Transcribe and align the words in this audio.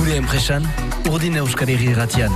gure 0.00 0.14
enpresan, 0.16 0.64
urdin 1.12 1.34
euskari 1.36 1.74
giratian. 1.76 2.32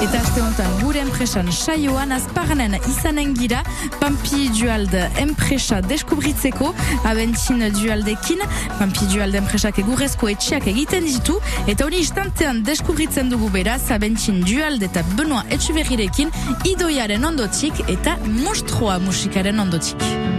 Eta 0.00 0.20
aste 0.22 0.40
honetan 0.40 0.70
gure 0.80 1.02
enpresan 1.04 1.50
saioan 1.52 2.14
azparanen 2.16 2.78
izanen 2.88 3.34
gira 3.36 3.60
Pampi 4.00 4.48
Dualde 4.56 5.04
enpresa 5.20 5.82
deskubritzeko 5.84 6.72
abentzin 7.10 7.60
Dualdekin 7.76 8.40
Pampi 8.78 9.10
Dualde 9.12 9.42
enpresak 9.42 9.82
egurrezko 9.84 10.32
etxeak 10.32 10.66
egiten 10.72 11.06
ditu 11.10 11.38
eta 11.66 11.84
hori 11.84 12.00
istantean 12.06 12.64
deskubritzen 12.66 13.30
dugu 13.30 13.52
beraz 13.52 13.82
abentzin 13.94 14.40
Dualde 14.48 14.88
eta 14.88 15.04
Benoa 15.14 15.44
Etxuberirekin 15.52 16.32
idoiaren 16.72 17.32
ondotik 17.32 17.84
eta 17.86 18.16
mostroa 18.42 18.98
musikaren 18.98 19.60
ondotik. 19.60 19.98
Mostroa 20.00 20.08
musikaren 20.08 20.20
ondotik. 20.22 20.31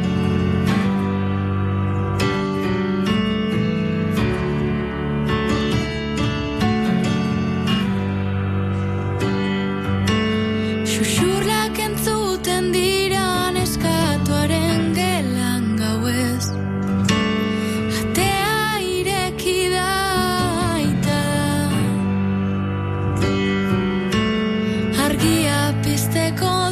Go. 26.35 26.62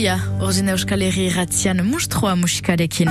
Maloia, 0.00 0.20
orzin 0.40 0.70
euskal 0.72 1.02
herri 1.04 1.26
ratzian 1.28 1.82
mustroa 1.84 2.30
musikarekin. 2.40 3.10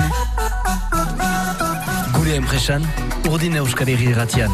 Gure 2.16 2.32
empresan, 2.34 2.82
orzin 3.30 3.54
euskal 3.60 3.92
herri 3.92 4.08
ratzian. 4.16 4.50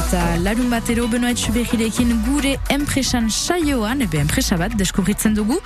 Eta 0.00 0.24
larun 0.42 0.74
batero 0.74 1.06
benoet 1.12 1.38
suberirekin 1.38 2.10
gure 2.26 2.56
enpresan 2.74 3.30
saioan, 3.30 4.02
ebe 4.08 4.18
enpresa 4.18 4.58
bat 4.58 4.74
deskubritzen 4.80 5.38
dugu, 5.38 5.60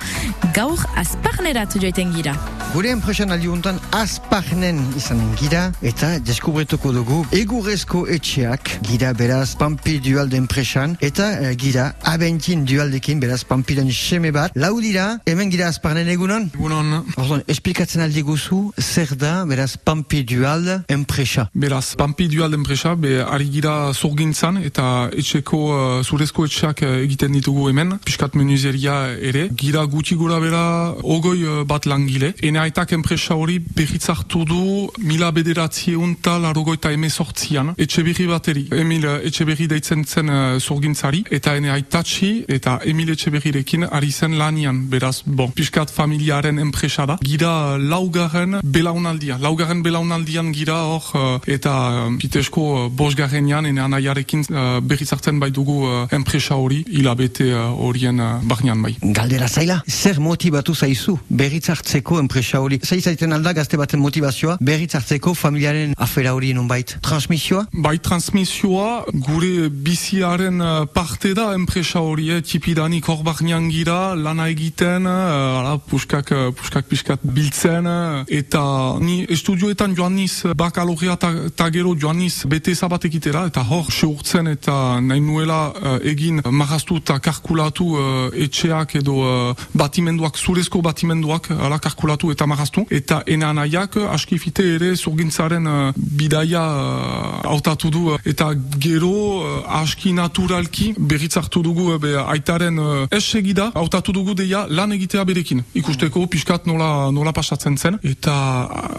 gaur 0.53 0.85
azparnerat 1.01 1.73
joiten 1.81 2.13
gira. 2.13 2.37
Gure 2.73 2.89
enpresan 2.89 3.29
aldiuntan 3.29 3.77
azpagnen 3.93 4.79
izanen 4.97 5.35
gira 5.37 5.67
eta 5.85 6.07
deskubretuko 6.25 6.89
dugu 6.95 7.19
egurrezko 7.37 7.99
etxeak 8.09 8.71
gira 8.87 9.11
beraz 9.13 9.51
Pampi 9.59 9.99
dualde 10.01 10.39
enpresan 10.41 10.95
eta 11.05 11.27
eh, 11.37 11.51
gira 11.53 11.91
abentin 12.09 12.63
dualdekin 12.65 13.21
beraz 13.21 13.43
Pampiren 13.45 13.91
seme 13.93 14.31
bat. 14.33 14.57
Lau 14.57 14.79
dira, 14.81 15.19
hemen 15.29 15.51
gira 15.53 15.67
azpagnen 15.69 16.09
egunon? 16.09 16.47
Egunon, 16.55 16.95
Ordon, 17.21 17.43
esplikatzen 17.47 18.01
aldi 18.01 18.23
guzu 18.25 18.63
zer 18.81 19.13
da 19.21 19.35
beraz 19.45 19.75
Pampi 19.77 20.23
dualde 20.25 20.79
enpresa. 20.89 21.45
beraz, 21.53 21.93
Pampi 21.95 22.27
dual 22.27 22.57
enpresa, 22.57 22.95
be 22.95 23.21
ari 23.21 23.51
gira 23.53 23.93
zorgintzan 23.93 24.57
eta 24.63 25.11
etxeko, 25.13 25.61
uh, 25.75 26.01
zurezko 26.01 26.47
etxeak 26.49 26.81
uh, 26.81 26.95
egiten 27.03 27.37
ditugu 27.37 27.69
hemen, 27.69 27.99
piskat 28.01 28.33
menuzeria 28.33 28.97
ere. 29.21 29.45
Gira 29.53 29.85
gutxi 29.85 30.17
gura 30.17 30.41
bera 30.41 30.65
ogoi 31.03 31.37
uh, 31.45 31.61
bat 31.69 31.85
langile. 31.85 32.33
Eneaitak 32.63 32.93
enpresa 32.95 33.35
hori 33.35 33.57
berritzartu 33.59 34.45
du 34.47 34.87
mila 35.03 35.33
bederatziun 35.35 36.13
eta 36.15 36.37
larogoita 36.39 36.93
emezortzian. 36.95 37.73
Etxe 37.75 38.03
berri 38.07 38.23
bateri, 38.29 38.61
Emil 38.71 39.03
etxe 39.27 39.43
berri 39.43 39.65
deitzen 39.67 40.05
zen 40.07 40.31
uh, 40.31 40.59
zorgintzari, 40.63 41.25
eta 41.27 41.57
eneaitatxi 41.59 42.29
eta 42.47 42.77
Emil 42.87 43.11
etxe 43.11 43.33
berrirekin 43.33 43.83
ari 43.83 44.11
zen 44.15 44.37
lanian. 44.39 44.79
Beraz, 44.87 45.25
bon, 45.25 45.51
piskat 45.51 45.91
familiaren 45.91 46.61
enpresa 46.63 47.03
da. 47.09 47.17
Gira 47.19 47.75
laugarren 47.77 48.61
belaunaldia. 48.63 49.35
Laugarren 49.43 49.83
belaunaldian 49.83 50.53
gira 50.55 50.79
hor 50.87 51.11
uh, 51.19 51.35
eta 51.43 51.75
uh, 51.89 52.07
pitesko 52.21 52.65
uh, 52.77 52.87
bosgarrenean 52.87 53.67
ene 53.73 53.83
anaiarekin 53.83 54.47
uh, 54.53 54.79
berriz 54.79 55.09
hartzen 55.11 55.43
bai 55.43 55.51
dugu 55.51 55.81
uh, 55.89 56.07
enpresa 56.15 56.55
hori 56.55 56.79
hilabete 56.87 57.51
horien 57.59 58.23
uh, 58.23 58.31
barnean 58.47 58.87
bai. 58.87 58.95
Galdera 59.03 59.51
zaila, 59.51 59.81
zer 59.83 60.23
motivatu 60.23 60.71
zaizu 60.79 61.19
berriz 61.27 61.65
hartzeko 61.75 62.23
enpresa 62.53 62.61
hori? 62.61 62.79
Zai 62.83 63.31
alda 63.31 63.53
gazte 63.53 63.77
baten 63.77 63.99
motivazioa 63.99 64.57
berriz 64.61 64.93
hartzeko 64.95 65.33
familiaren 65.33 65.93
afera 65.97 66.33
hori 66.33 66.53
nonbait? 66.53 66.97
Transmisioa? 67.01 67.67
Bai 67.73 67.99
transmisioa 67.99 69.05
gure 69.13 69.69
biziaren 69.69 70.61
uh, 70.61 70.85
parte 70.85 71.33
da 71.33 71.53
enpresa 71.53 72.01
hori, 72.01 72.29
eh, 72.31 72.41
tipidanik 72.41 73.07
hor 73.07 73.23
barnean 73.23 73.69
gira, 73.69 74.15
lana 74.15 74.47
egiten, 74.49 75.05
uh, 75.05 75.59
ala, 75.59 75.77
puskak, 75.77 76.31
uh, 76.31 76.51
puskak 76.53 76.87
piskat 76.87 77.19
biltzen, 77.23 77.87
eta 78.27 78.63
ni 78.99 79.23
estudioetan 79.29 79.95
joan 79.95 80.15
niz 80.15 80.43
bakalorea 80.55 81.15
ta, 81.17 81.31
ta 81.55 81.69
joan 81.71 82.17
niz 82.17 82.45
bete 82.45 82.75
zabat 82.75 83.05
egitera, 83.05 83.45
eta 83.47 83.63
hor 83.63 83.91
seurtzen 83.91 84.47
eta 84.47 84.99
nahi 85.01 85.21
nuela 85.21 85.73
egin 86.03 86.41
marraztu 86.51 86.97
eta 86.97 87.19
karkulatu 87.19 87.85
uh, 87.95 88.29
etxeak 88.33 88.95
edo 88.95 89.17
uh, 89.23 89.55
batimenduak, 89.73 90.37
zurezko 90.37 90.81
batimenduak, 90.81 91.51
ala 91.51 91.79
karkulatu 91.79 92.31
eta 92.31 92.42
marraztu, 92.47 92.85
eta 92.89 93.21
ena 93.27 93.49
anaiak 93.53 93.97
uh, 93.97 94.09
askifite 94.13 94.65
ere 94.75 94.93
zurgintzaren 94.95 95.67
uh, 95.67 95.93
bidaia 95.95 96.63
uh, 96.63 97.41
hautatu 97.53 97.89
du 97.93 98.03
uh, 98.13 98.19
eta 98.25 98.51
gero 98.79 99.13
uh, 99.13 99.81
aski 99.81 100.13
naturalki 100.13 100.93
berriz 100.97 101.35
hartu 101.37 101.63
dugu 101.63 101.97
be, 101.99 102.15
aitaren 102.35 102.79
uh, 102.79 103.07
ez 103.11 103.23
segida 103.23 103.69
hautatu 103.75 104.13
dugu 104.13 104.35
deia 104.35 104.65
lan 104.69 104.91
egitea 104.95 105.23
berekin. 105.25 105.63
Ikusteko 105.73 106.25
pixkat 106.27 106.67
nola, 106.69 107.11
nola 107.11 107.33
pasatzen 107.33 107.77
zen. 107.77 107.99
Eta 108.03 108.33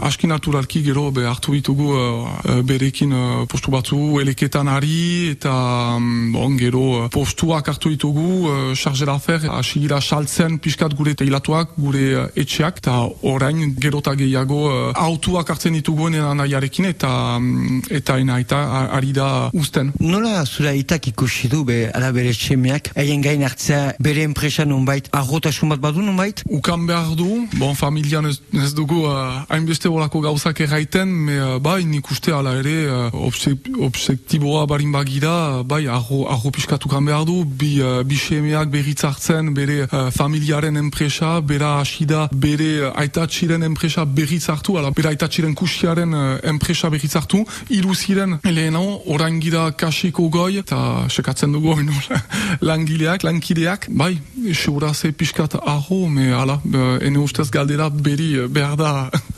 aski 0.08 0.28
naturalki 0.30 0.82
gero 0.84 1.10
be, 1.14 1.26
hartu 1.28 1.54
ditugu 1.56 1.90
uh, 1.94 2.60
berekin 2.66 3.12
uh, 3.12 3.44
postu 3.50 3.72
batzu 3.74 4.20
eleketan 4.22 4.68
ari 4.68 5.30
eta 5.34 5.52
um, 5.96 6.32
bon, 6.34 6.56
gero 6.58 6.84
uh, 7.04 7.08
postuak 7.12 7.68
hartu 7.72 7.92
ditugu 7.94 8.28
uh, 8.48 8.74
charge 8.74 9.06
d'affaire 9.08 9.50
hasi 9.50 9.84
gira 9.84 10.00
saltzen 10.00 10.58
pixkat 10.58 10.94
gure 10.96 11.14
teilatuak 11.14 11.74
gure 11.78 12.28
etxeak. 12.36 12.82
Eta 12.84 13.00
orain 13.24 13.74
gero 13.80 14.00
eta 14.04 14.14
gehiago 14.18 14.60
uh, 14.68 14.92
autuak 15.06 15.50
hartzen 15.50 15.74
ditugu 15.76 16.10
nahiarekin 16.12 16.90
eta 16.90 17.10
um, 17.36 17.80
eta 17.90 18.18
ena 18.20 18.38
eta 18.42 18.60
ari 18.92 19.12
da 19.16 19.50
usten. 19.52 19.92
Nola 20.00 20.44
zura 20.44 20.74
itak 20.76 21.08
ikusi 21.08 21.48
du 21.48 21.64
be 21.64 21.88
ala 21.94 22.12
bere 22.12 22.32
txemeak 22.36 22.92
haien 22.96 23.22
gain 23.24 23.44
hartzea 23.46 23.94
bere 24.00 24.24
enpresa 24.28 24.64
nonbait 24.64 25.08
arrotasun 25.12 25.72
bat 25.72 25.80
badu 25.80 26.02
nonbait? 26.02 26.42
Ukan 26.50 26.86
behar 26.86 27.14
du, 27.16 27.46
bon, 27.56 27.74
familian 27.74 28.26
ez, 28.28 28.40
ez 28.52 28.72
dugu 28.76 29.04
uh, 29.08 29.42
hainbeste 29.48 29.88
horako 29.88 30.20
gauzak 30.24 30.60
erraiten, 30.64 31.08
me 31.08 31.38
uh, 31.40 31.58
bai 31.62 31.84
nik 31.88 32.10
uste 32.10 32.32
ala 32.34 32.56
ere 32.60 32.76
uh, 32.90 33.08
obsek, 33.26 33.70
objektiboa 33.88 34.66
barin 34.70 34.92
bagira, 34.92 35.62
bai 35.64 35.84
arro, 35.86 36.24
arro 36.32 36.52
piskat 36.54 36.84
ukan 36.88 37.08
behar 37.08 37.24
du, 37.28 37.40
bi, 37.44 37.78
uh, 37.82 38.02
bi 38.04 38.18
semeak 38.20 38.72
berriz 38.72 39.00
hartzen 39.06 39.52
bere 39.56 39.84
uh, 39.86 40.10
familiaren 40.14 40.76
enpresa, 40.80 41.38
bera 41.40 41.78
asida 41.80 42.28
bere 42.32 42.70
uh, 42.90 42.92
aitatxiren 43.14 43.62
enpresa 43.62 44.04
berriz 44.04 44.48
hartu, 44.50 44.74
ala 44.78 44.90
bere 44.90 45.12
aitatxiren 45.12 45.54
kusiaren 45.54 46.14
uh, 46.14 46.38
enpresa 46.50 46.88
berriz 46.90 47.12
hartu, 47.14 47.44
hiru 47.70 47.94
ziren 47.94 48.38
leheno, 48.42 48.82
orain 49.14 49.38
gira 49.40 49.68
kasiko 49.78 50.26
goi, 50.34 50.58
eta 50.58 51.06
sekatzen 51.08 51.52
dugu 51.54 51.74
oin 51.76 51.90
langileak, 52.68 53.22
lankideak, 53.22 53.86
bai, 53.90 54.16
seguraze 54.52 55.12
piskat 55.12 55.54
arro, 55.60 56.08
me 56.08 56.32
ala, 56.34 56.58
ene 57.00 57.22
ustez 57.22 57.50
galdera 57.54 57.88
beri 57.90 58.32
uh, 58.40 58.48
behar 58.48 58.74
da 58.80 58.92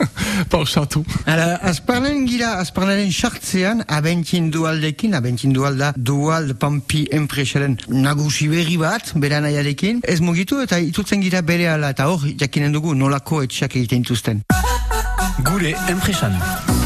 pausatu. 0.53 1.03
Ala, 1.29 1.59
azparnen 1.69 2.25
gira, 2.29 2.55
azparnaren 2.63 3.13
sartzean, 3.13 3.85
abentin 3.87 4.49
dualdekin, 4.53 5.13
abentin 5.17 5.53
dualda 5.53 5.91
dual 5.95 6.55
pampi 6.57 7.05
enpresaren 7.13 7.77
nagusi 7.93 8.49
berri 8.49 8.79
bat, 8.81 9.13
bera 9.21 9.43
nahiarekin, 9.45 10.01
ez 10.01 10.17
mugitu 10.25 10.63
eta 10.65 10.81
itutzen 10.81 11.21
gira 11.21 11.43
bere 11.45 11.69
ala, 11.75 11.93
eta 11.93 12.09
hor, 12.09 12.25
jakinen 12.41 12.73
dugu 12.73 12.97
nolako 12.97 13.43
etxeak 13.67 13.75
egiten 13.75 14.01
dituzten. 14.01 14.43
Gure 15.43 15.75
enpresan. 15.89 16.76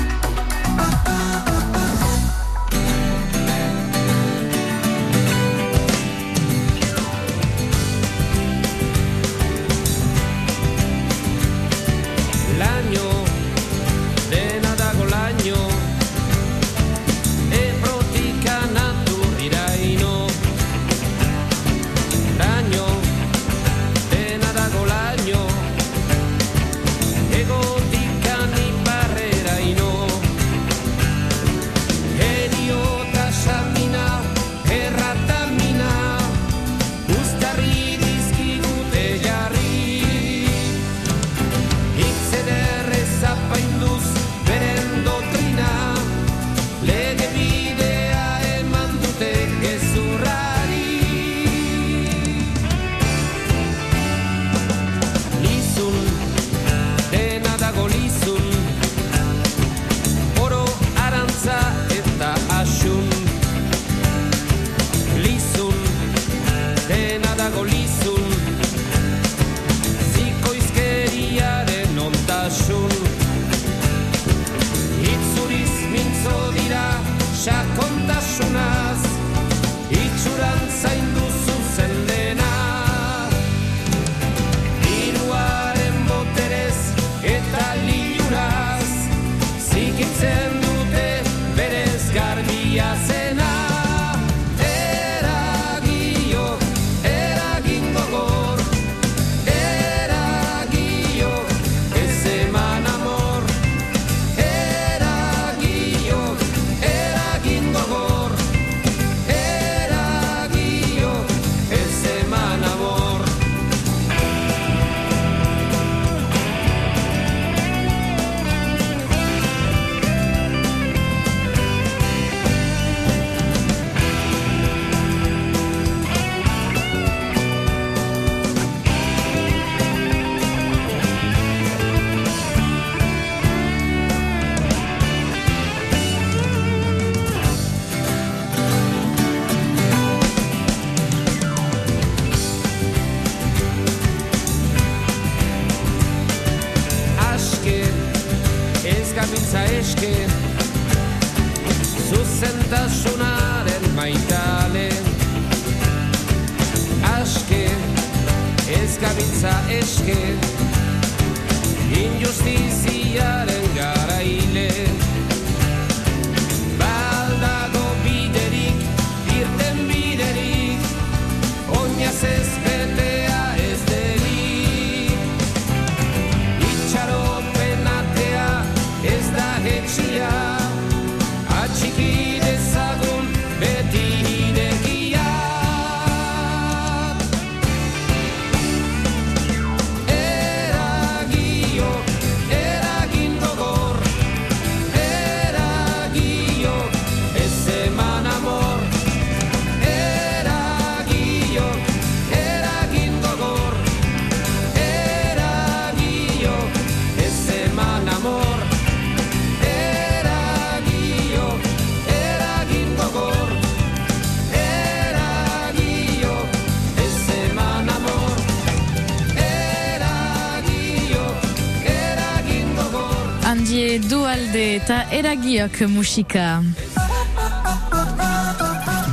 Gogor 223.62 223.68
Handie 223.68 224.00
dualde 224.10 224.62
eta 224.80 225.04
eragiok 225.14 225.84
musika. 225.88 226.64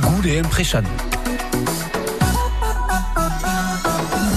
Gure 0.01 0.37
enpresan. 0.41 1.08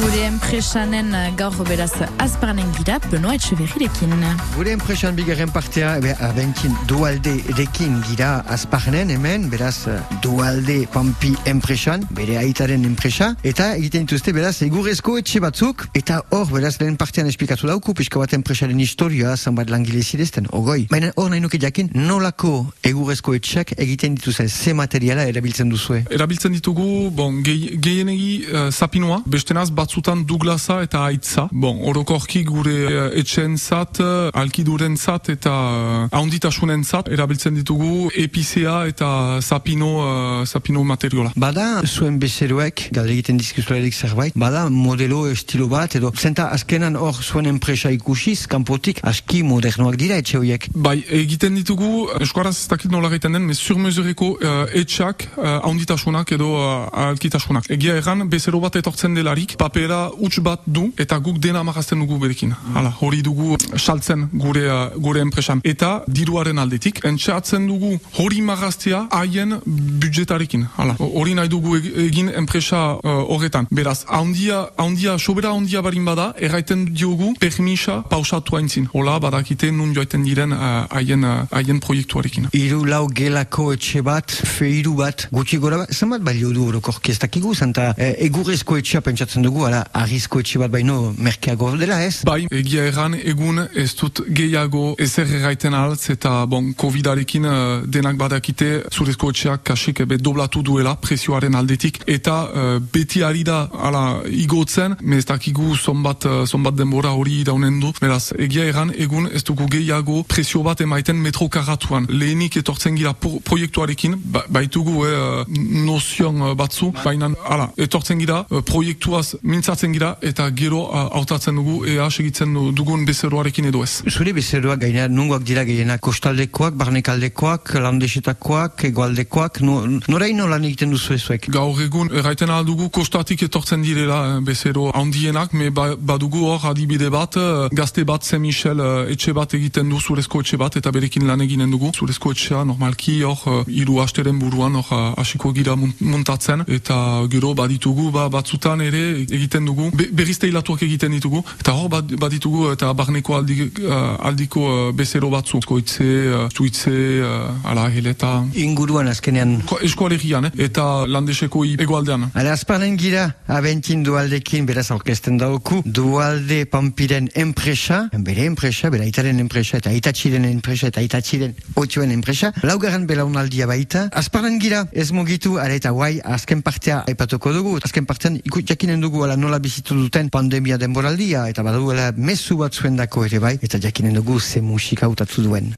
Gure 0.03 0.25
enpresanen 0.27 1.13
gaur 1.39 1.55
beraz 1.69 1.93
azparnen 2.19 2.67
gira, 2.75 2.97
Benoa 3.13 3.37
Etxeberrirekin. 3.37 4.11
Gure 4.57 4.73
enpresan 4.75 5.15
bigarren 5.15 5.51
partea, 5.55 5.93
ebe, 6.01 6.17
abentin 6.27 6.73
dualde 6.91 7.37
edekin 7.53 8.01
gira 8.09 8.41
azparnen 8.51 9.13
hemen, 9.15 9.45
beraz 9.53 9.87
eh, 9.87 10.01
dualde 10.25 10.81
pampi 10.93 11.31
enpresan, 11.47 12.03
bere 12.19 12.35
aitaren 12.41 12.83
enpresa, 12.89 13.29
eta 13.47 13.69
egiten 13.79 14.09
dituzte 14.09 14.35
beraz 14.35 14.57
egurrezko 14.67 15.15
etxe 15.21 15.39
batzuk, 15.45 15.87
eta 15.95 16.19
hor 16.35 16.51
beraz 16.51 16.75
lehen 16.83 16.99
partean 16.99 17.31
esplikatu 17.31 17.71
dauku, 17.71 17.95
pixka 17.95 18.19
bat 18.19 18.35
enpresaren 18.35 18.83
historia, 18.83 19.37
zanbat 19.37 19.71
langile 19.71 20.03
zidezten, 20.03 20.51
ogoi. 20.51 20.89
Baina 20.91 21.13
hor 21.15 21.31
nahi 21.31 21.45
nuke 21.47 21.63
jakin, 21.63 21.93
nolako 21.95 22.65
egurrezko 22.91 23.37
etxeak 23.39 23.77
egiten 23.79 24.19
dituzte, 24.19 24.49
ze 24.51 24.75
materiala 24.75 25.29
erabiltzen 25.31 25.71
duzue? 25.71 26.03
Erabiltzen 26.11 26.59
ditugu, 26.59 26.91
bon, 27.15 27.39
gehi- 27.47 27.79
gehienegi 27.79 28.33
uh, 28.51 28.67
zapinoa, 28.75 29.23
bestenaz 29.31 29.71
batzutan 29.93 30.25
Douglasa 30.25 30.83
eta 30.83 31.05
Aitza. 31.05 31.49
Bon, 31.53 31.77
orokorki 31.85 32.43
gure 32.49 32.73
uh, 32.89 33.19
etxeen 33.19 33.59
zat, 33.59 33.99
uh, 34.01 34.31
alkiduren 34.33 34.97
zat 34.97 35.29
eta 35.29 35.53
uh, 35.53 36.07
ahonditasunen 36.09 36.81
zat, 36.85 37.11
erabiltzen 37.13 37.55
ditugu 37.59 38.09
epizea 38.17 38.87
eta 38.89 39.41
zapino, 39.43 39.91
uh, 40.01 40.47
zapino 40.47 40.83
materiola. 40.85 41.35
Bada 41.37 41.83
zuen 41.85 42.17
bezeroek, 42.23 42.87
galde 42.97 43.13
egiten 43.13 43.37
dizkizuelarik 43.37 43.93
zerbait, 43.93 44.33
bada 44.35 44.65
modelo 44.73 45.27
estilo 45.29 45.69
bat, 45.69 45.99
edo 46.01 46.13
zenta 46.17 46.49
azkenan 46.57 46.97
hor 46.97 47.21
zuen 47.21 47.51
enpresa 47.53 47.93
ikusiz, 47.93 48.47
kanpotik 48.49 49.03
aski 49.05 49.43
modernoak 49.45 50.01
dira 50.01 50.17
etxe 50.23 50.41
horiek. 50.41 50.71
Bai, 50.73 51.03
egiten 51.21 51.61
ditugu, 51.61 52.09
eskuaraz 52.25 52.55
ez 52.57 52.71
dakit 52.73 52.91
nola 52.91 53.13
egiten 53.13 53.37
den, 53.37 53.53
sur 53.53 53.77
mesureko 53.77 54.33
uh, 54.39 54.65
etxak, 54.73 55.29
uh, 55.37 55.59
ahonditasunak 55.59 56.33
edo 56.39 56.55
uh, 56.57 56.89
alkitasunak. 57.11 57.69
Egia 57.77 58.01
erran, 58.01 58.25
bezero 58.33 58.63
bat 58.65 58.81
etortzen 58.81 59.21
delarik, 59.21 59.59
papera 59.83 60.11
huts 60.19 60.39
bat 60.41 60.61
du, 60.67 60.93
eta 60.99 61.19
guk 61.19 61.39
dena 61.39 61.63
marazten 61.63 61.99
dugu 61.99 62.19
berekin. 62.19 62.53
Hala, 62.75 62.93
hori 63.01 63.23
dugu 63.23 63.57
saltzen 63.77 64.29
gure, 64.33 64.63
uh, 64.71 64.91
gure 64.97 65.21
enpresan. 65.21 65.61
Eta 65.65 66.05
diruaren 66.07 66.59
aldetik, 66.59 67.01
entxeatzen 67.05 67.67
dugu 67.67 67.99
hori 68.19 68.41
maraztea 68.43 69.07
haien 69.11 69.57
budjetarekin. 69.67 70.67
Hala, 70.77 70.97
hori 70.99 71.35
nahi 71.35 71.49
dugu 71.49 71.77
eg- 71.79 71.91
egin 72.09 72.31
enpresa 72.37 72.99
uh. 73.03 73.41
Beraz, 73.71 74.05
haundia, 74.07 74.69
haundia, 74.77 75.19
sobera 75.19 75.49
haundia 75.51 75.83
barin 75.83 76.05
bada, 76.05 76.33
erraiten 76.39 76.85
diogu 76.95 77.35
permisa 77.41 78.03
pausatu 78.09 78.57
haintzin. 78.57 78.89
Hola, 78.93 79.19
badakite 79.19 79.71
nun 79.73 79.93
joaiten 79.95 80.23
diren 80.25 80.53
uh, 80.53 80.87
haien 80.91 81.25
uh, 81.25 81.47
haien 81.51 81.81
proiektuarekin. 81.81 82.49
Hiru 82.53 82.85
lau 82.87 83.07
gelako 83.09 83.73
etxe 83.75 84.03
bat, 84.03 84.31
feiru 84.31 84.95
bat, 84.95 85.27
gutxi 85.33 85.59
gora 85.59 85.83
bat, 85.83 85.93
zenbat 85.93 86.23
balio 86.23 86.53
du 86.53 86.69
orokorki 86.69 87.13
ez 87.13 87.19
dakigu, 87.19 87.55
zenta 87.55 87.93
e, 87.97 88.13
egurrezko 88.27 88.77
etxea 88.79 89.01
pentsatzen 89.03 89.43
dugu, 89.43 89.65
ala, 89.73 89.87
arrizko 90.05 90.41
etxe 90.43 90.61
bat 90.61 90.71
baino 90.73 91.13
merkeago 91.19 91.71
dela 91.81 91.99
ez? 92.05 92.23
Bai, 92.29 92.45
egia 92.53 92.85
erran 92.91 93.17
egun 93.17 93.63
ez 93.79 93.91
dut 93.99 94.23
gehiago 94.37 94.93
ezer 95.03 95.31
erraiten 95.39 95.75
altz 95.75 96.11
eta 96.13 96.35
bon, 96.51 96.73
Covidarekin 96.79 97.49
uh, 97.49 97.57
denak 97.87 98.19
badakite 98.21 98.71
zurezko 98.93 99.33
etxeak 99.33 99.65
kasik 99.73 100.03
ebe 100.05 100.19
doblatu 100.21 100.63
duela 100.67 100.95
presioaren 101.01 101.57
aldetik 101.59 102.03
eta 102.07 102.37
uh, 102.45 102.77
beti 102.93 103.25
ari 103.25 103.45
da 103.49 103.65
ala 103.89 104.05
igotzen, 104.29 104.97
me 105.01 105.21
ez 105.23 105.27
dakigu 105.29 105.75
zonbat, 105.77 106.27
uh, 106.29 106.43
zonbat 106.47 106.77
denbora 106.77 107.15
hori 107.17 107.43
daunen 107.49 107.81
du, 107.81 107.93
beraz 108.01 108.33
egia 108.39 108.67
erran 108.69 108.93
egun 108.97 109.29
ez 109.33 109.45
dugu 109.49 109.69
gehiago 109.73 110.23
presio 110.29 110.63
bat 110.67 110.81
emaiten 110.85 111.19
metro 111.23 111.49
karratuan. 111.53 112.07
Lehenik 112.11 112.59
etortzen 112.61 112.97
gira 112.99 113.15
pro 113.15 113.39
proiektuarekin, 113.45 114.17
ba, 114.35 114.43
baitugu 114.53 115.07
eh, 115.07 115.45
nozion 115.87 116.43
batzu, 116.59 116.91
baina 117.03 117.31
ala, 117.49 117.69
etortzen 117.81 118.21
gira, 118.23 118.43
proiektuaz 118.69 119.37
mintzatzen 119.63 119.93
gira 119.95 120.17
eta 120.27 120.49
gero 120.59 120.81
hautatzen 120.91 121.55
dugu 121.55 121.85
ea 121.87 122.09
segitzen 122.11 122.53
du- 122.55 122.73
dugun 122.75 123.05
bezeroarekin 123.07 123.69
edo 123.71 123.83
ez. 123.85 124.03
Zure 124.11 124.33
bezeroak 124.35 124.81
gaina 124.83 125.07
nungoak 125.09 125.45
dira 125.47 125.63
gehienak 125.65 126.01
kostaldekoak, 126.03 126.75
barnekaldekoak, 126.75 127.75
landesetakoak, 127.85 128.83
egoaldekoak, 128.91 129.61
no, 129.63 129.77
noraino 130.09 130.49
lan 130.51 130.65
egiten 130.67 130.91
duzu 130.91 131.15
ezuek? 131.15 131.47
Gaur 131.55 131.79
egun 131.85 132.11
erraiten 132.11 132.51
aldugu 132.51 132.89
kostatik 132.91 133.43
etortzen 133.47 133.83
direla 133.87 134.19
eh, 134.39 134.41
bezero 134.43 134.91
handienak, 134.99 135.53
me 135.55 135.71
ba, 135.71 135.95
badugu 135.97 136.43
hor 136.49 136.67
adibide 136.73 137.09
bat, 137.11 137.37
eh, 137.37 137.69
gazte 137.71 138.05
bat 138.05 138.25
Saint-Michel 138.27 138.81
eh, 138.83 139.13
etxe 139.15 139.33
bat 139.33 139.55
egiten 139.55 139.89
du 139.89 140.01
zurezko 140.01 140.41
etxe 140.43 140.59
bat 140.59 140.77
eta 140.77 140.91
berekin 140.91 141.27
lan 141.31 141.41
eginen 141.41 141.71
dugu. 141.71 141.93
Zurezko 141.95 142.33
etxea 142.35 142.65
normalki 142.65 143.21
hor 143.23 143.63
hiru 143.69 144.01
asteren 144.03 144.39
buruan 144.43 144.75
hor 144.83 145.15
hasiko 145.23 145.53
gira 145.55 145.77
mun- 145.77 145.95
muntatzen 146.01 146.65
eta 146.67 146.99
gero 147.31 147.55
baditugu 147.55 148.11
ba, 148.11 148.27
batzutan 148.29 148.81
ere 148.81 149.03
egiten 149.23 149.51
dugu, 149.61 149.91
be, 149.93 150.09
berizte 150.13 150.49
hilatuak 150.49 150.83
egiten 150.83 151.13
ditugu 151.13 151.43
eta 151.61 151.73
hor 151.77 151.89
bad, 151.93 152.13
baditugu 152.19 152.71
eta 152.73 152.93
barneko 152.97 153.37
aldi, 153.37 153.69
eh, 153.69 154.27
aldiko 154.29 154.61
eh, 154.89 154.93
bezero 154.97 155.29
batzu. 155.31 155.61
Koitze, 155.67 156.05
uh, 156.33 156.49
zuitze, 156.51 156.91
uh, 157.23 157.69
ala 157.69 157.85
heleta, 157.93 158.45
Inguruan 158.59 159.09
azkenean 159.09 159.61
Ko- 159.69 159.79
eskualegian, 159.85 160.47
eh? 160.49 160.51
eta 160.65 161.05
landeseko 161.07 161.65
egoaldean. 161.65 162.31
Hala, 162.35 162.53
azpanen 162.57 162.97
gira, 162.99 163.27
abentin 163.47 164.03
dualdekin, 164.03 164.67
beraz 164.67 164.91
aurkezten 164.95 165.39
dauku, 165.39 165.83
dualde 165.85 166.65
pampiren 166.67 167.29
enpresa, 167.35 168.09
bere 168.13 168.45
enpresa, 168.49 168.91
bere 168.91 169.05
aitaren 169.05 169.39
enpresa, 169.45 169.79
eta 169.79 169.91
aitatxiren 169.91 170.45
enpresa, 170.49 170.89
eta 170.93 171.01
aitatxiren 171.01 171.55
otxoen 171.77 172.13
enpresa, 172.15 172.53
laugarren 172.63 173.07
belaunaldia 173.07 173.67
baita, 173.71 174.09
azpanen 174.13 174.59
gira, 174.63 174.87
ez 174.93 175.11
mugitu, 175.13 175.59
ara 175.63 175.75
eta 175.79 175.91
guai, 175.91 176.21
azken 176.25 176.63
partea 176.63 177.03
aipatuko 177.09 177.53
dugu, 177.53 177.77
azken 177.85 178.07
partean 178.09 178.39
ikut 178.43 178.67
jakinen 178.69 179.01
dugu, 179.01 179.25
ala 179.25 179.37
nola 179.43 179.59
bizitu 179.59 179.97
duten 179.99 180.31
pandemia 180.31 180.79
denboraldia, 180.79 181.49
eta 181.51 181.65
baduela 181.67 182.13
mezu 182.17 182.57
bat 182.63 182.75
zuendako 182.75 183.27
ere 183.27 183.43
bai, 183.43 183.57
eta 183.63 183.81
jakinen 183.83 184.15
dugu 184.21 184.39
ze 184.41 184.63
musika 184.63 185.07
hautatu 185.11 185.43
duen. 185.43 185.75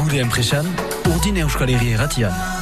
Gure 0.00 0.24
enpresan, 0.24 0.66
urdin 1.14 1.44
euskal 1.46 1.70
erratian. 1.78 2.61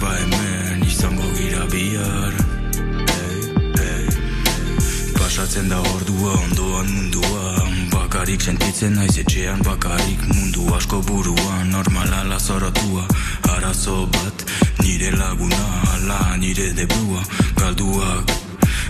Ba 0.00 0.10
hemen 0.16 0.82
izango 0.88 1.28
gira 1.36 1.64
bihar 1.72 2.34
hey, 3.12 3.40
hey. 3.78 4.06
Pasatzen 5.18 5.68
da 5.68 5.80
ordua 5.94 6.32
ondoan 6.32 6.88
mundua 6.94 7.42
Bakarik 7.92 8.40
sentitzen 8.40 8.94
naiz 8.96 9.18
etxean 9.22 9.60
bakarik 9.66 10.22
mundu 10.32 10.64
asko 10.76 11.02
buruan 11.08 11.70
Normala 11.74 12.22
lazorotua 12.30 13.04
arazo 13.54 14.06
bat 14.16 14.44
Nire 14.80 15.10
laguna 15.20 15.64
ala 15.94 16.20
nire 16.36 16.72
debrua 16.80 17.22
Galduak 17.60 18.32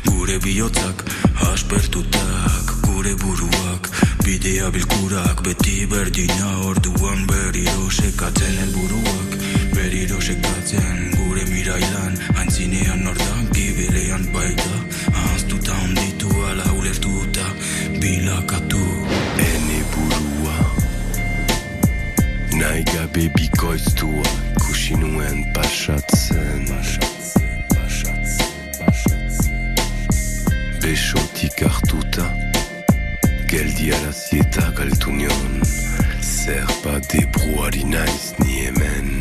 gure 0.07 0.39
bihotzak 0.47 1.05
aspertutak 1.53 2.75
Gure 2.87 3.15
buruak. 3.25 3.91
Bidea 4.25 4.71
bilkurak 4.71 5.43
Beti 5.43 5.87
berdina 5.91 6.51
orduan 6.71 7.27
berriro 7.27 7.91
sekatzen 7.91 8.59
helburuak 8.63 9.50
Berriro 9.81 10.21
sekatzen 10.21 10.99
gure 11.17 11.41
mirailan 11.49 12.17
Aintzinean 12.37 13.01
nordan 13.01 13.47
gibelean 13.57 14.27
baita 14.35 14.81
Ahaztuta 15.09 15.73
onditu 15.85 16.29
ala 16.49 16.67
ulertuta 16.77 17.47
bilakatu. 18.03 18.83
Ene 19.47 19.79
burua 19.95 20.59
Nahi 22.61 22.85
gabe 22.93 23.25
bikoiztua 23.39 24.29
nuen 25.01 25.47
pasatzen. 25.55 26.69
Besotik 30.83 31.65
hartuta 31.65 32.29
eta 34.43 34.71
galtu 34.77 35.11
nion. 35.13 35.65
Zer 36.21 36.69
debruari 37.09 37.85
naiz 37.85 38.35
ni 38.45 38.61
hemen 38.67 39.20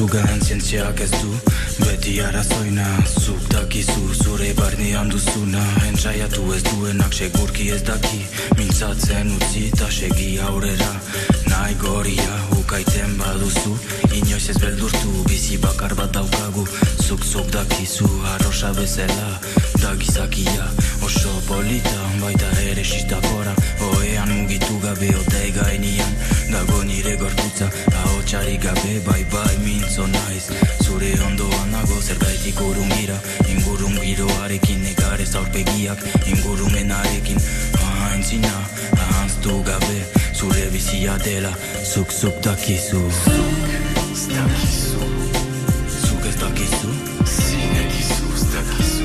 Ukantzugan 0.00 0.40
zientziak 0.40 1.00
ez 1.00 1.10
du 1.10 1.30
Beti 1.82 2.14
arazoina. 2.24 2.86
Zuk 3.20 3.42
dakizu 3.52 4.14
zure 4.14 4.54
barnean 4.56 5.10
duzuna 5.12 5.60
Entsaiatu 5.88 6.46
ez 6.56 6.62
duenak 6.70 7.12
segurki 7.12 7.68
ez 7.74 7.82
daki. 7.84 8.22
Mintzatzen 8.56 9.34
utzi 9.36 9.66
eta 9.68 9.90
segi 9.92 10.30
aurrera. 10.46 10.88
Nahi 11.52 11.76
goria 11.84 12.40
ukaiten 12.70 13.18
baduzu 13.18 13.72
Inoiz 14.14 14.48
ez 14.50 14.58
beldurtu 14.62 15.24
bizi 15.26 15.56
bakar 15.58 15.94
bat 15.98 16.12
daukagu. 16.14 16.62
Zuk 17.02 17.24
zuk 17.24 17.50
dakizu 17.50 18.06
arrosa 18.34 18.70
bezala 18.76 19.40
Da 19.82 19.94
gizakia 19.98 20.68
oso 21.02 21.32
polita 21.48 21.98
Baita 22.20 22.46
ere 22.70 22.84
sistakora 22.84 23.54
Oean 23.88 24.30
mugitu 24.36 24.78
gabe 24.84 25.10
otei 25.18 25.50
gainian 25.50 26.14
Dago 26.52 26.84
nire 26.84 27.16
gorputza 27.16 27.70
Ahotxari 28.04 28.56
gabe 28.62 29.00
bai 29.06 29.24
bai 29.32 29.56
mintzo 29.64 30.06
naiz. 30.06 30.46
Zure 30.84 31.10
ondoan 31.26 31.74
nago 31.74 31.98
zerbaitik 32.00 32.60
urungira 32.60 33.18
Ingurun 33.50 33.98
giroarekin 33.98 34.82
negarez 34.86 35.34
aurpegiak 35.34 36.06
Ingurumenarekin 36.26 37.42
Aintzina 38.20 38.52
ahaztu 38.92 39.62
gabe 39.64 40.00
Zure 40.34 40.66
bizia 40.72 41.16
dela 41.24 41.52
Zuk 41.94 42.12
zuk 42.12 42.42
dakizu 42.44 43.00
Ez 44.12 44.26
dakizu, 44.28 45.08
Zuk 46.04 46.26
ez 46.28 46.36
dakizu 46.42 46.92
zinegizu, 47.24 48.28
ez 48.36 48.99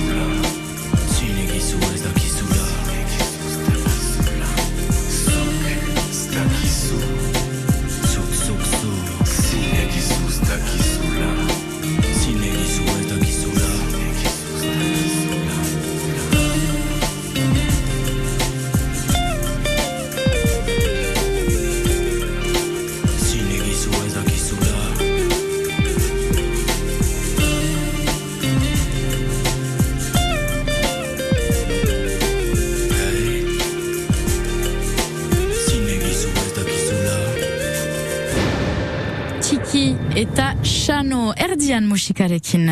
Erdian 41.75 41.89
musikarekin. 41.91 42.69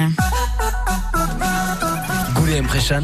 Gure 2.36 2.56
enpresan. 2.56 3.04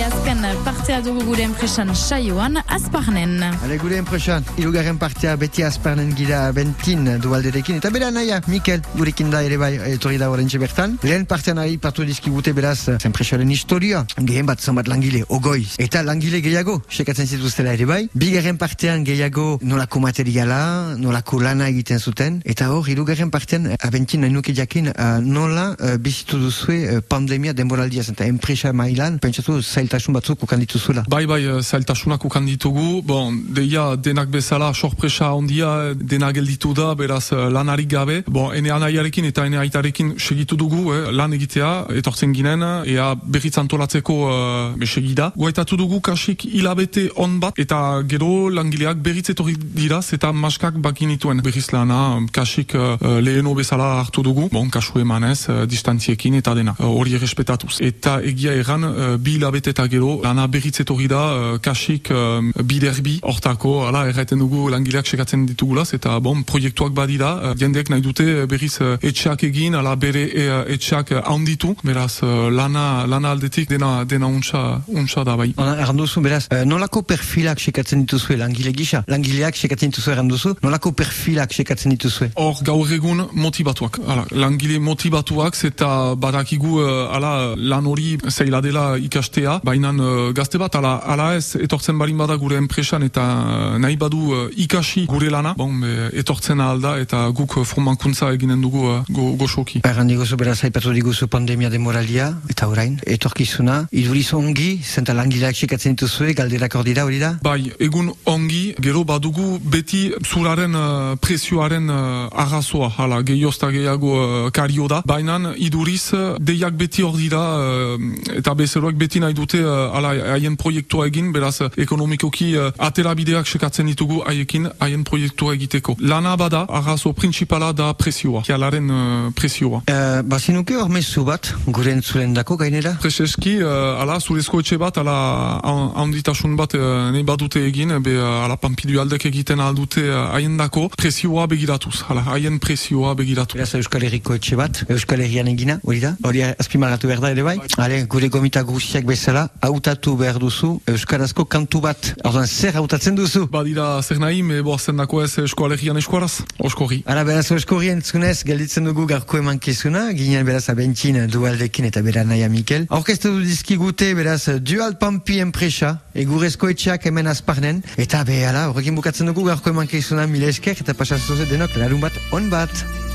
Ale, 0.00 0.14
azken 0.14 0.46
partea 0.64 1.00
dugu 1.04 1.20
gure 1.28 1.42
enpresan 1.44 1.90
saioan, 1.94 2.54
azparnen. 2.72 3.42
Ale 3.44 3.76
gure 3.76 3.98
enpresan, 4.00 4.46
irugarren 4.56 4.96
partea 4.96 5.34
beti 5.36 5.60
azparnen 5.66 6.14
gira 6.16 6.38
bentin 6.56 7.04
dualderekin. 7.20 7.82
Eta 7.82 7.90
bera 7.92 8.08
naia, 8.08 8.38
Mikel, 8.48 8.80
gurekin 8.94 9.28
da 9.28 9.42
ere 9.44 9.58
bai 9.60 9.74
etorri 9.90 10.16
da 10.16 10.30
horrentxe 10.32 10.56
bertan. 10.62 10.94
Lehen 11.04 11.26
partean 11.28 11.60
ari 11.60 11.76
partu 11.76 12.06
dizkigute 12.08 12.54
beraz 12.56 12.94
enpresaren 13.04 13.50
historia. 13.52 14.06
Gehen 14.16 14.48
bat 14.48 14.62
zanbat 14.64 14.88
langile, 14.88 15.20
ogoi. 15.28 15.66
Eta 15.76 16.00
langile 16.06 16.40
gehiago, 16.40 16.78
sekatzen 16.88 17.28
zituztela 17.28 17.76
ere 17.76 17.84
bai. 17.84 18.00
Bigarren 18.14 18.56
partean 18.56 19.04
gehiago 19.04 19.58
nolako 19.60 20.00
materiala, 20.06 20.62
nolako 20.96 21.42
lana 21.44 21.68
egiten 21.68 22.00
zuten. 22.00 22.40
Eta 22.48 22.70
hor, 22.72 22.88
irugarren 22.88 23.28
partean 23.28 23.68
abentin 23.76 24.24
nahi 24.24 24.32
nuke 24.32 24.56
jakin 24.56 24.94
uh, 24.94 25.20
nola 25.20 25.74
uh, 25.76 25.98
bizitu 26.00 26.40
duzue 26.40 26.80
uh, 26.86 27.04
pandemia 27.04 27.52
denboraldiaz. 27.52 28.08
Eta 28.16 28.24
enpresa 28.32 28.72
mailan, 28.72 29.20
pentsatu 29.20 29.60
zailtasun 29.90 30.14
batzuk 30.14 30.42
ukan 30.42 30.60
dituzuela. 30.60 31.04
Bai, 31.08 31.26
bai, 31.26 31.44
eh, 31.44 31.62
zailtasunak 31.62 32.24
ukan 32.24 32.46
ditugu. 32.46 33.02
Bon, 33.02 33.34
deia 33.54 33.96
denak 33.96 34.28
bezala 34.30 34.72
sorpresa 34.74 35.32
ondia 35.34 35.94
dena 35.94 36.32
gelditu 36.32 36.74
da, 36.74 36.94
beraz 36.94 37.32
eh, 37.32 37.50
lanarik 37.50 37.90
gabe. 37.90 38.22
Bon, 38.26 38.54
ene 38.54 38.70
anaiarekin 38.70 39.24
eta 39.24 39.46
ene 39.46 39.58
aitarekin 39.58 40.14
segitu 40.18 40.56
dugu, 40.56 40.92
eh, 40.94 41.10
lan 41.12 41.32
egitea, 41.32 41.86
etortzen 41.98 42.32
ginen, 42.32 42.62
ea 42.86 43.14
berriz 43.22 43.56
antolatzeko 43.58 44.14
uh, 44.28 44.86
segida. 44.86 45.30
Guaitatu 45.36 45.76
dugu 45.76 46.00
kasik 46.00 46.44
hilabete 46.44 47.08
on 47.16 47.38
bat, 47.40 47.58
eta 47.58 48.02
gero 48.08 48.48
langileak 48.50 49.00
berriz 49.02 49.30
etorri 49.32 49.56
diraz, 49.58 50.12
eta 50.12 50.32
maskak 50.32 50.78
bakinituen 50.82 51.42
berriz 51.42 51.70
lana, 51.72 52.20
kasik 52.32 52.74
uh, 52.74 52.96
leheno 53.20 53.54
bezala 53.54 54.00
hartu 54.00 54.22
dugu. 54.22 54.48
Bon, 54.52 54.70
kasu 54.70 55.00
emanez, 55.00 55.48
uh, 55.48 55.64
distantziekin 55.66 56.38
eta 56.40 56.54
dena, 56.54 56.76
uh, 56.78 56.90
hori 57.00 57.16
errespetatuz. 57.18 57.78
Eta 57.80 58.18
egia 58.32 58.54
erran, 58.60 58.84
uh, 58.84 59.16
bi 59.18 59.38
hilabete 59.38 59.72
eta 59.80 59.88
gero, 59.88 60.20
lana 60.20 60.46
berriz 60.46 60.74
etorri 60.82 61.06
da, 61.08 61.20
uh, 61.32 61.58
kasik 61.64 62.10
um, 62.12 62.50
biderbi, 62.68 63.14
hortako, 63.24 63.86
ala, 63.88 64.02
erraiten 64.10 64.40
dugu 64.42 64.66
langileak 64.68 65.06
sekatzen 65.08 65.46
ditugulaz, 65.48 65.94
eta 65.96 66.18
bon, 66.20 66.42
proiektuak 66.44 66.92
badira, 66.92 67.30
uh, 67.32 67.52
jendeek 67.56 67.88
nahi 67.88 68.04
dute 68.04 68.26
uh, 68.28 68.42
berriz 68.50 68.74
uh, 68.84 68.98
etxeak 69.00 69.46
egin, 69.48 69.78
ala 69.78 69.94
bere 69.96 70.26
uh, 70.28 70.58
etxeak 70.74 71.14
uh, 71.14 71.22
handitu, 71.32 71.72
beraz, 71.80 72.18
uh, 72.20 72.50
lana, 72.52 73.06
lana 73.08 73.30
aldetik 73.32 73.70
dena, 73.70 74.04
dena 74.04 74.28
untsa, 74.28 74.82
untsa 74.92 75.24
da 75.24 75.38
bai. 75.40 75.54
Erranduzu, 75.56 76.20
beraz, 76.26 76.42
eh, 76.52 76.66
nolako 76.68 77.00
perfilak 77.14 77.64
sekatzen 77.64 78.04
dituzue 78.04 78.36
langile 78.36 78.74
gisa? 78.76 79.00
Langileak 79.08 79.56
sekatzen 79.56 79.94
dituzue 79.94 80.12
erranduzu, 80.12 80.54
nolako 80.60 80.92
perfilak 80.92 81.56
sekatzen 81.56 81.96
dituzue? 81.96 82.30
Hor 82.36 82.60
gaur 82.68 82.92
egun 82.98 83.24
motibatuak, 83.32 84.02
ala, 84.04 84.28
langile 84.44 84.76
motibatuak 84.76 85.56
eta 85.70 85.90
badakigu 86.20 86.76
uh, 86.84 87.16
ala 87.16 87.32
lan 87.56 87.88
hori 87.88 88.18
zaila 88.28 88.60
dela 88.60 88.86
ikastea, 89.00 89.59
baina 89.64 89.90
uh, 89.92 90.32
gazte 90.36 90.58
bat, 90.58 90.74
ala, 90.76 90.96
ala 91.04 91.34
ez, 91.36 91.56
etortzen 91.56 91.98
balin 91.98 92.18
bada 92.20 92.36
gure 92.40 92.58
enpresan 92.60 93.02
eta 93.06 93.22
uh, 93.22 93.78
nahi 93.82 93.96
badu 94.00 94.20
uh, 94.34 94.42
ikasi 94.64 95.06
gure 95.10 95.30
lana, 95.32 95.54
bon, 95.58 95.80
be, 95.82 96.10
etortzen 96.20 96.60
alda 96.60 96.96
eta 97.00 97.22
guk 97.36 97.58
formakuntza 97.64 98.30
eginen 98.34 98.60
dugu 98.62 98.84
uh, 98.88 99.00
go, 99.08 99.30
goxoki. 99.40 99.82
Erran 99.88 100.10
diguzu 100.10 100.38
beraz 100.40 100.58
aipatu 100.68 100.92
diguzu 100.96 101.28
pandemia 101.32 101.70
demoralia, 101.72 102.30
eta 102.50 102.68
orain, 102.70 102.98
etorkizuna, 103.06 103.86
iduriz 103.90 104.28
ongi, 104.36 104.70
zenta 104.84 105.14
langileak 105.16 105.56
sekatzen 105.56 105.96
dituzue, 105.96 106.34
galderak 106.38 106.76
hor 106.76 106.86
dira, 106.86 107.06
hori 107.08 107.20
da? 107.22 107.34
Bai, 107.42 107.72
egun 107.80 108.12
ongi, 108.30 108.74
gero 108.80 109.04
badugu 109.08 109.58
beti 109.62 110.10
zuraren 110.24 110.76
uh, 110.76 111.16
presioaren 111.22 111.90
uh, 111.90 112.28
arrazoa, 112.44 112.92
hala, 112.98 113.22
gehiozta 113.26 113.70
gehiago 113.74 114.16
uh, 114.20 114.50
kario 114.54 114.88
da, 114.90 115.02
baina 115.06 115.30
iduriz 115.56 116.10
deiak 116.40 116.74
beti 116.78 117.04
hor 117.06 117.16
dira 117.16 117.40
uh, 117.40 117.96
eta 118.36 118.54
bezeroak 118.58 118.98
beti 118.98 119.20
nahi 119.22 119.34
dute 119.50 119.64
uh, 119.64 119.90
hala, 119.94 120.10
haien 120.34 120.56
proiektua 120.56 121.06
egin, 121.08 121.32
beraz 121.32 121.60
uh, 121.64 121.68
ekonomikoki 121.80 122.52
uh, 122.56 122.70
atera 122.78 123.14
bideak 123.18 123.46
sekatzen 123.48 123.86
ditugu 123.90 124.20
haiekin 124.26 124.68
haien 124.80 125.02
proiektua 125.04 125.54
egiteko. 125.56 125.96
Lana 126.00 126.36
bada, 126.36 126.64
arrazo 126.68 127.12
principala 127.12 127.72
da 127.72 127.92
presioa, 127.94 128.42
kialaren 128.46 128.90
uh, 128.90 129.30
presioa. 129.34 129.82
Uh, 129.90 130.20
bazinuke 130.22 130.76
hor 130.78 130.88
mezu 130.92 131.24
bat, 131.26 131.50
gure 131.66 131.92
entzulen 131.96 132.34
dako 132.36 132.56
gainera? 132.60 132.94
Prezeski, 133.02 133.56
uh, 133.62 134.00
ala, 134.02 134.20
zurezko 134.20 134.60
etxe 134.62 134.78
bat, 134.78 134.98
ala, 135.02 135.16
ha- 135.64 135.90
handitasun 136.00 136.56
bat 136.58 136.74
uh, 136.78 137.10
nahi 137.14 137.24
badute 137.26 137.62
egin, 137.66 137.96
be, 138.04 138.14
uh, 138.20 138.44
ala, 138.44 138.56
pampidu 138.60 139.00
aldek 139.02 139.26
egiten 139.30 139.60
aldute 139.64 140.04
uh, 140.06 140.28
haien 140.36 140.56
dako, 140.60 140.88
presioa 140.96 141.46
begiratuz, 141.50 142.04
ala, 142.08 142.22
haien 142.30 142.60
presioa 142.62 143.14
begiratuz. 143.18 143.58
Beraz 143.58 143.74
Euskal 143.80 144.06
Herriko 144.06 144.36
etxe 144.38 144.56
bat, 144.60 144.84
Euskal 144.88 145.24
Herrian 145.26 145.48
egina, 145.50 145.80
hori 145.84 146.00
da? 146.04 146.14
Hori 146.24 146.44
azpimarratu 146.50 147.10
behar 147.10 147.24
da 147.24 147.34
ere 147.34 147.42
bai? 147.46 147.56
Hale, 147.80 148.02
gure 148.10 148.28
gomita 148.30 148.62
guziak 148.66 149.06
bezala, 149.08 149.39
hautatu 149.64 150.16
behar 150.18 150.38
duzu 150.42 150.70
Euskarazko 150.90 151.44
kantu 151.44 151.80
bat. 151.84 152.10
Orduan, 152.24 152.46
zer 152.46 152.76
hautatzen 152.80 153.16
duzu? 153.18 153.46
Badira 153.52 153.86
zer 154.02 154.20
nahi, 154.22 154.42
me 154.46 154.60
boazen 154.66 155.00
dako 155.00 155.22
ez 155.24 155.32
eskoalegian 155.42 155.98
eskuaraz, 156.00 156.42
oskorri. 156.58 157.02
Ara, 157.10 157.24
beraz, 157.28 157.46
eskorri 157.56 157.92
entzunez, 157.94 158.40
gelditzen 158.46 158.88
dugu 158.88 159.06
garko 159.10 159.40
emankizuna, 159.40 160.06
ginen 160.16 160.46
beraz 160.48 160.66
abentzin 160.72 161.20
dualdekin 161.32 161.90
eta 161.90 162.02
bera 162.06 162.24
naia 162.24 162.48
Mikel. 162.52 162.86
Orkestu 163.00 163.34
du 163.36 163.44
dizkigute, 163.46 164.12
beraz, 164.18 164.42
dual 164.64 164.96
pampi 165.00 165.40
enpresa, 165.44 165.96
egurezko 166.14 166.70
etxeak 166.72 167.06
hemen 167.10 167.30
azparnen, 167.30 167.84
eta 168.00 168.24
behala, 168.28 168.68
horrekin 168.70 168.98
bukatzen 168.98 169.30
dugu 169.30 169.46
garko 169.50 169.74
emankizuna 169.74 170.26
mile 170.30 170.50
esker, 170.54 170.80
eta 170.80 170.96
pasatzen 170.96 171.46
denok, 171.50 171.78
larun 171.80 172.04
bat, 172.08 172.20
on 172.32 172.50
bat. 172.52 173.09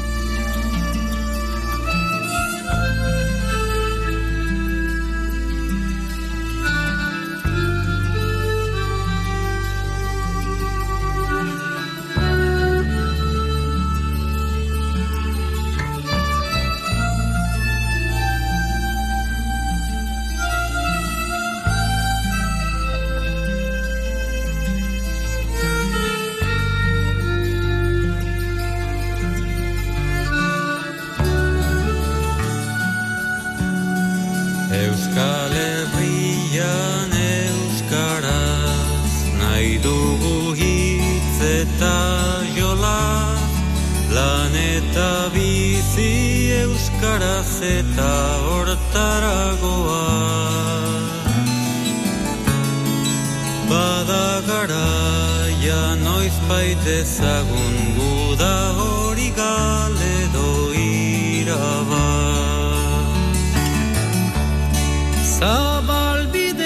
Euskaraz 47.05 47.61
eta 47.61 48.13
hortaragoa 48.45 50.05
Bada 53.69 54.41
garaia 54.47 55.83
noiz 56.03 56.37
baitezagun 56.49 57.75
guda 57.97 58.55
hori 58.79 59.29
galedo 59.37 60.49
iraba. 60.73 62.07
Zabalbideak 65.37 66.61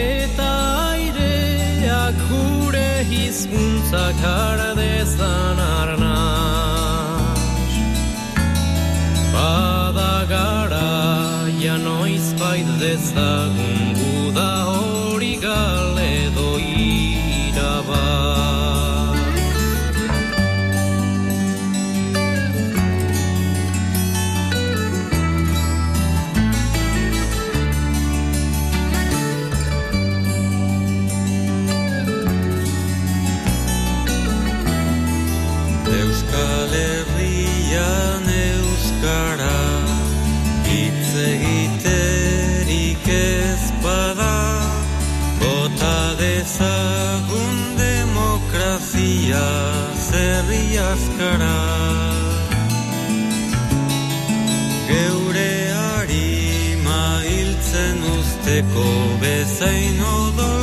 eta 0.00 0.50
aireak 0.90 2.16
gure 2.32 2.90
hizkuntzak 3.12 4.18
har 4.26 4.60
dezan 4.80 5.58
It's 12.94 13.10
the 13.10 13.63
azkara. 50.94 51.58
Geure 54.88 55.52
harima 55.78 57.04
hiltzen 57.26 57.98
usteko 58.16 58.90
bezain 59.22 60.02
odol 60.18 60.53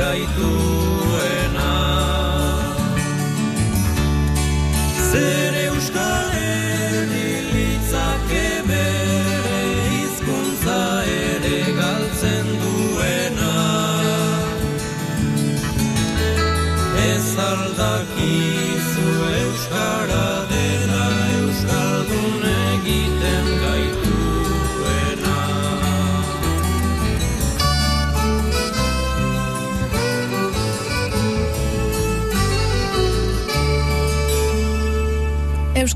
vida 0.00 0.16
e. 0.16 1.09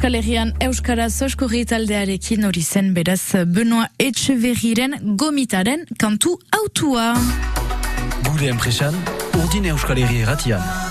Euskal 0.05 0.19
Herrian 0.19 0.51
Euskara 0.61 1.07
Zoskurri 1.09 1.63
taldearekin 1.65 2.43
hori 2.45 2.61
zen 2.61 2.91
beraz 2.93 3.23
Benoa 3.57 3.87
Etxeverriren 3.97 4.99
gomitaren 5.17 5.87
kantu 5.97 6.37
autua. 6.53 7.15
Gure 8.29 8.53
enpresan, 8.53 9.01
urdin 9.41 9.73
Euskal 9.73 10.05
Herri 10.05 10.21
erratian. 10.27 10.84